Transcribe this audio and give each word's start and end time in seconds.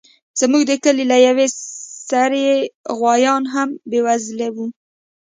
زموږ 0.39 0.63
د 0.67 0.71
کلي 0.83 1.05
له 1.11 1.17
يوه 1.27 1.45
سړي 2.11 2.41
يې 2.49 2.57
غويان 2.99 3.43
هم 3.53 3.69
بيولي 3.89 4.49
وو. 4.55 4.65